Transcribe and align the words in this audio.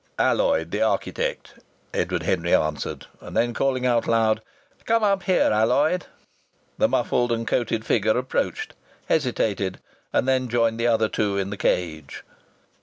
"Alloyd, 0.17 0.71
the 0.71 0.81
architect," 0.81 1.59
Edward 1.93 2.23
Henry 2.23 2.55
answered, 2.55 3.05
and 3.19 3.37
then 3.37 3.53
calling 3.53 3.83
loud, 3.83 4.41
"Come 4.83 5.03
up 5.03 5.21
here, 5.21 5.51
Alloyd." 5.51 6.07
The 6.79 6.87
muffled 6.89 7.31
and 7.31 7.47
coated 7.47 7.85
figure 7.85 8.17
approached, 8.17 8.73
hesitated, 9.07 9.79
and 10.11 10.27
then 10.27 10.49
joined 10.49 10.79
the 10.79 10.87
other 10.87 11.07
two 11.07 11.37
in 11.37 11.51
the 11.51 11.55
cage. 11.57 12.23